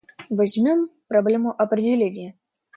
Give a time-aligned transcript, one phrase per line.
[0.31, 2.35] Возьмем проблему определения.